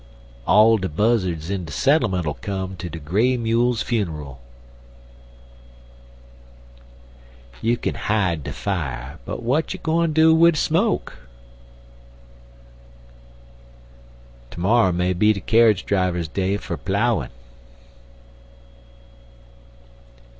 [0.47, 4.39] All de buzzards in de settlement 'll come to de gray mule's funer'l.
[7.61, 11.19] You k'n hide de fier, but w'at you gwine do wid de smoke?
[14.49, 17.29] Termorrow may be de carridge driver's day for ploughin'.